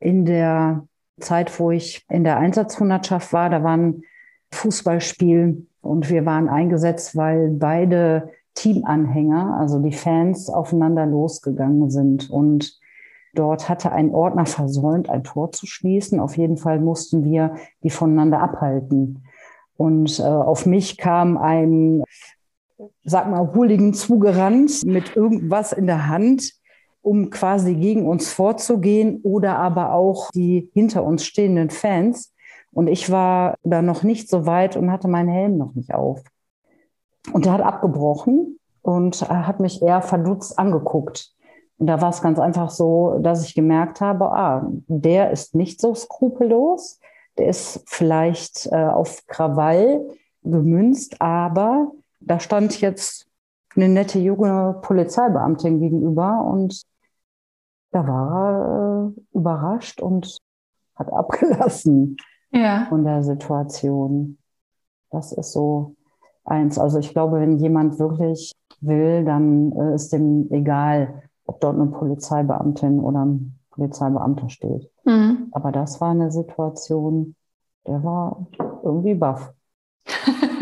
[0.00, 0.86] in der
[1.20, 3.50] Zeit, wo ich in der Einsatzhundertschaft war.
[3.50, 4.02] Da war ein
[4.52, 12.28] Fußballspiel und wir waren eingesetzt, weil beide Teamanhänger, also die Fans, aufeinander losgegangen sind.
[12.30, 12.78] Und
[13.34, 16.18] dort hatte ein Ordner versäumt, ein Tor zu schließen.
[16.20, 19.22] Auf jeden Fall mussten wir die voneinander abhalten.
[19.76, 22.02] Und äh, auf mich kam ein,
[23.04, 26.52] sag mal, Hooligan zugerannt mit irgendwas in der Hand,
[27.02, 32.34] um quasi gegen uns vorzugehen oder aber auch die hinter uns stehenden Fans.
[32.72, 36.22] Und ich war da noch nicht so weit und hatte meinen Helm noch nicht auf.
[37.32, 41.32] Und er hat abgebrochen und hat mich eher verdutzt angeguckt.
[41.78, 45.80] Und da war es ganz einfach so, dass ich gemerkt habe, ah, der ist nicht
[45.80, 46.98] so skrupellos,
[47.38, 50.08] der ist vielleicht äh, auf Krawall
[50.42, 53.26] gemünzt, aber da stand jetzt
[53.76, 56.82] eine nette junge Polizeibeamtin gegenüber und
[57.90, 60.38] da war er äh, überrascht und
[60.96, 62.16] hat abgelassen
[62.50, 62.86] ja.
[62.88, 64.38] von der Situation.
[65.10, 65.94] Das ist so
[66.44, 66.78] eins.
[66.78, 71.86] Also ich glaube, wenn jemand wirklich will, dann äh, ist dem egal, ob dort eine
[71.86, 74.90] Polizeibeamtin oder ein Polizeibeamter steht.
[75.04, 75.48] Mhm.
[75.52, 77.34] Aber das war eine Situation,
[77.86, 78.46] der war
[78.82, 79.52] irgendwie baff.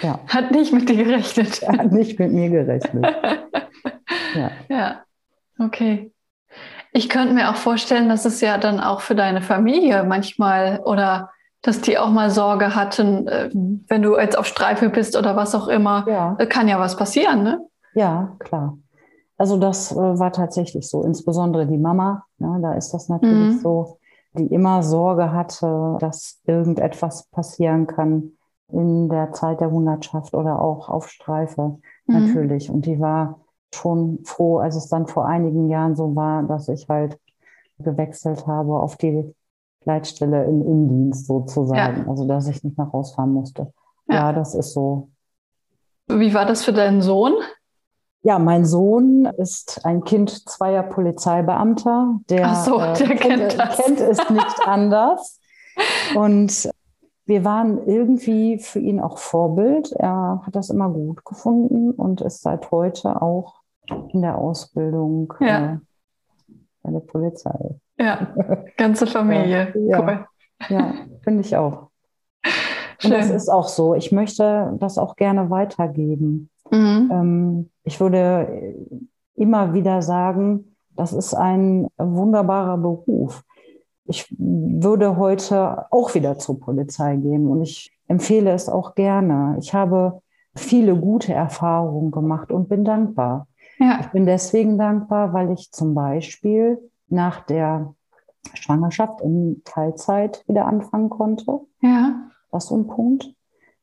[0.00, 0.20] ja.
[0.28, 1.62] Hat nicht mit dir gerechnet.
[1.62, 3.04] Er hat nicht mit mir gerechnet.
[4.34, 4.50] ja.
[4.68, 5.02] ja,
[5.58, 6.12] okay.
[6.92, 11.30] Ich könnte mir auch vorstellen, dass es ja dann auch für deine Familie manchmal oder
[11.62, 15.54] dass die auch mal Sorge hatten, äh, wenn du jetzt auf Streife bist oder was
[15.54, 16.06] auch immer.
[16.08, 16.34] Ja.
[16.46, 17.60] Kann ja was passieren, ne?
[17.94, 18.78] Ja, klar.
[19.36, 23.58] Also das äh, war tatsächlich so, insbesondere die Mama, ne, da ist das natürlich mhm.
[23.60, 23.98] so,
[24.34, 28.37] die immer Sorge hatte, dass irgendetwas passieren kann
[28.72, 32.26] in der Zeit der Hundertschaft oder auch auf Streife mhm.
[32.26, 32.70] natürlich.
[32.70, 33.40] Und die war
[33.74, 37.18] schon froh, als es dann vor einigen Jahren so war, dass ich halt
[37.78, 39.34] gewechselt habe auf die
[39.84, 42.02] Leitstelle im Innendienst sozusagen.
[42.02, 42.08] Ja.
[42.08, 43.72] Also dass ich nicht mehr rausfahren musste.
[44.08, 44.14] Ja.
[44.14, 45.10] ja, das ist so.
[46.08, 47.34] Wie war das für deinen Sohn?
[48.22, 52.18] Ja, mein Sohn ist ein Kind zweier Polizeibeamter.
[52.28, 55.38] Der, so, der äh, kennt, kennt, kennt es nicht anders.
[56.14, 56.70] Und
[57.28, 59.92] wir waren irgendwie für ihn auch Vorbild.
[59.92, 63.60] Er hat das immer gut gefunden und ist seit heute auch
[64.14, 65.74] in der Ausbildung ja.
[65.74, 65.78] äh,
[66.82, 67.76] bei der Polizei.
[67.98, 68.34] Ja,
[68.78, 69.74] ganze Familie.
[69.76, 70.26] ja, cool.
[70.70, 71.90] Ja, finde ich auch.
[73.04, 73.94] Und das ist auch so.
[73.94, 76.50] Ich möchte das auch gerne weitergeben.
[76.70, 77.10] Mhm.
[77.12, 78.74] Ähm, ich würde
[79.34, 83.44] immer wieder sagen, das ist ein wunderbarer Beruf.
[84.08, 89.56] Ich würde heute auch wieder zur Polizei gehen und ich empfehle es auch gerne.
[89.60, 90.22] Ich habe
[90.56, 93.46] viele gute Erfahrungen gemacht und bin dankbar.
[93.78, 93.98] Ja.
[94.00, 97.94] Ich bin deswegen dankbar, weil ich zum Beispiel nach der
[98.54, 101.60] Schwangerschaft in Teilzeit wieder anfangen konnte.
[101.80, 102.30] Ja.
[102.50, 103.32] Das ist ein Punkt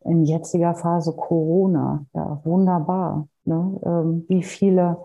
[0.03, 2.05] in jetziger Phase Corona.
[2.13, 3.27] Ja, wunderbar.
[3.43, 3.79] Ne?
[3.85, 4.97] Ähm, wie viele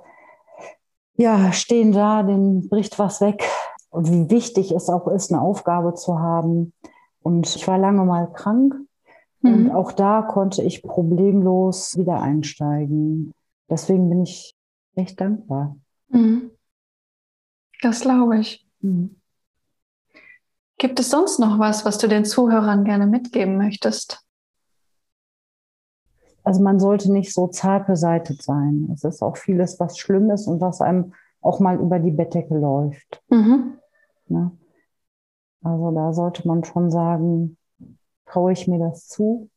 [1.17, 3.47] ja, stehen da, denen bricht was weg.
[3.91, 6.73] Und wie wichtig es auch ist, eine Aufgabe zu haben.
[7.23, 8.75] Und ich war lange mal krank.
[9.43, 9.55] Mhm.
[9.55, 13.33] Und auch da konnte ich problemlos wieder einsteigen.
[13.69, 14.55] Deswegen bin ich
[14.95, 15.77] echt dankbar.
[16.09, 16.51] Mhm.
[17.83, 18.67] Das glaube ich.
[18.81, 19.17] Mhm.
[20.79, 24.25] Gibt es sonst noch was, was du den Zuhörern gerne mitgeben möchtest?
[26.45, 28.89] also man sollte nicht so zart beseitet sein.
[28.93, 32.59] Es ist auch vieles, was schlimm ist und was einem auch mal über die Bettdecke
[32.59, 33.23] läuft.
[33.29, 33.79] Mhm.
[34.31, 34.53] Ne?
[35.63, 37.57] Also da sollte man schon sagen,
[38.27, 39.51] traue ich mir das zu?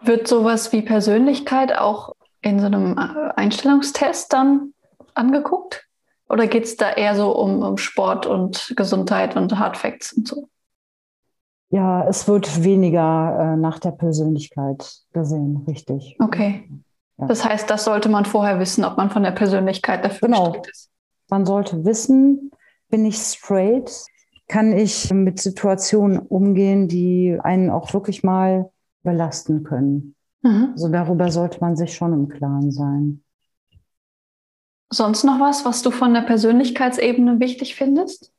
[0.00, 4.72] Wird sowas wie Persönlichkeit auch in so einem äh, Einstellungstest dann
[5.14, 5.86] angeguckt?
[6.28, 10.48] Oder geht es da eher so um, um Sport und Gesundheit und Hardfacts und so?
[11.70, 16.16] Ja, es wird weniger äh, nach der Persönlichkeit gesehen, richtig.
[16.18, 16.68] Okay.
[17.18, 17.26] Ja.
[17.26, 20.54] Das heißt, das sollte man vorher wissen, ob man von der Persönlichkeit dafür genau.
[20.70, 20.90] ist.
[21.28, 22.50] Man sollte wissen,
[22.88, 23.90] bin ich straight?
[24.48, 28.70] Kann ich mit Situationen umgehen, die einen auch wirklich mal
[29.02, 30.14] belasten können?
[30.42, 30.70] Mhm.
[30.72, 33.22] Also darüber sollte man sich schon im Klaren sein.
[34.90, 38.32] Sonst noch was, was du von der Persönlichkeitsebene wichtig findest?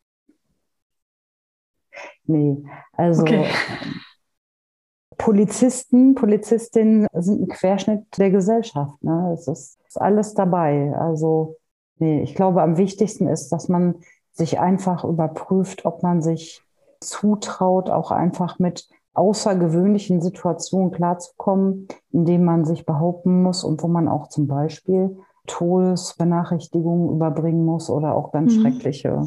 [2.24, 3.48] Nee, also okay.
[5.18, 9.04] Polizisten, Polizistinnen sind ein Querschnitt der Gesellschaft.
[9.04, 9.32] Ne?
[9.34, 10.94] Es ist, ist alles dabei.
[10.98, 11.58] Also
[11.98, 13.96] nee, ich glaube, am wichtigsten ist, dass man
[14.40, 16.64] sich einfach überprüft, ob man sich
[17.02, 24.08] zutraut, auch einfach mit außergewöhnlichen Situationen klarzukommen, indem man sich behaupten muss und wo man
[24.08, 28.62] auch zum Beispiel Todesbenachrichtigungen überbringen muss oder auch ganz mhm.
[28.62, 29.26] schreckliche,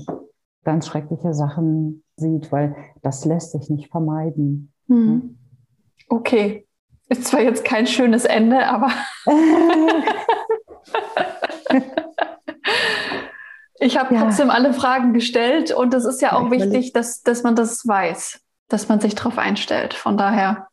[0.64, 4.72] ganz schreckliche Sachen sieht, weil das lässt sich nicht vermeiden.
[4.86, 5.36] Mhm.
[6.08, 6.66] Okay.
[7.08, 8.88] Ist zwar jetzt kein schönes Ende, aber
[13.82, 14.22] ich habe ja.
[14.22, 18.40] trotzdem alle Fragen gestellt und es ist ja auch wichtig, dass, dass man das weiß,
[18.68, 19.92] dass man sich darauf einstellt.
[19.92, 20.68] Von daher,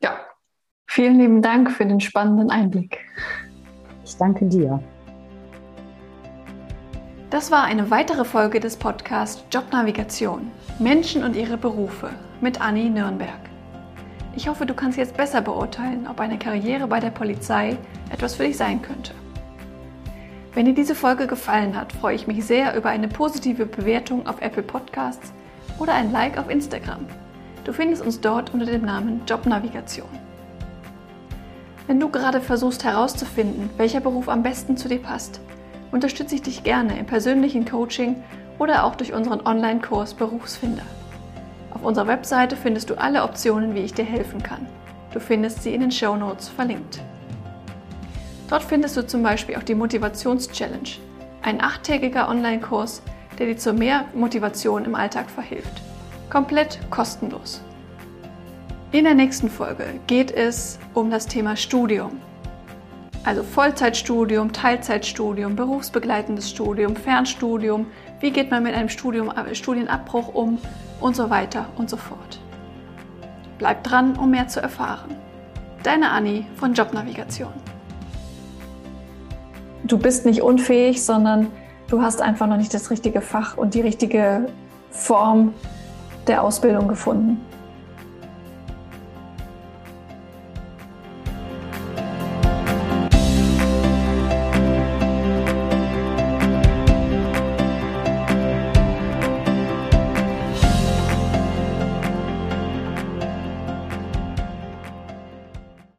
[0.00, 0.16] ja,
[0.86, 3.00] vielen lieben Dank für den spannenden Einblick.
[4.04, 4.82] Ich danke dir.
[7.30, 12.10] Das war eine weitere Folge des Podcasts Jobnavigation Menschen und ihre Berufe
[12.40, 13.40] mit Anni Nürnberg.
[14.36, 17.76] Ich hoffe, du kannst jetzt besser beurteilen, ob eine Karriere bei der Polizei
[18.10, 19.12] etwas für dich sein könnte.
[20.54, 24.40] Wenn dir diese Folge gefallen hat, freue ich mich sehr über eine positive Bewertung auf
[24.40, 25.32] Apple Podcasts
[25.80, 27.06] oder ein Like auf Instagram.
[27.64, 30.08] Du findest uns dort unter dem Namen Jobnavigation.
[31.88, 35.40] Wenn du gerade versuchst herauszufinden, welcher Beruf am besten zu dir passt,
[35.90, 38.22] unterstütze ich dich gerne im persönlichen Coaching
[38.60, 40.84] oder auch durch unseren Online-Kurs Berufsfinder.
[41.72, 44.68] Auf unserer Webseite findest du alle Optionen, wie ich dir helfen kann.
[45.12, 47.00] Du findest sie in den Show Notes verlinkt.
[48.48, 50.90] Dort findest du zum Beispiel auch die Motivations-Challenge,
[51.42, 53.02] ein achttägiger Online-Kurs,
[53.38, 55.82] der dir zu mehr Motivation im Alltag verhilft.
[56.30, 57.62] Komplett kostenlos.
[58.92, 62.20] In der nächsten Folge geht es um das Thema Studium.
[63.24, 67.86] Also Vollzeitstudium, Teilzeitstudium, berufsbegleitendes Studium, Fernstudium,
[68.20, 70.58] wie geht man mit einem Studium, Studienabbruch um
[71.00, 72.38] und so weiter und so fort.
[73.58, 75.16] Bleib dran, um mehr zu erfahren.
[75.82, 77.52] Deine Anni von Jobnavigation.
[79.86, 81.48] Du bist nicht unfähig, sondern
[81.88, 84.46] du hast einfach noch nicht das richtige Fach und die richtige
[84.90, 85.52] Form
[86.26, 87.38] der Ausbildung gefunden.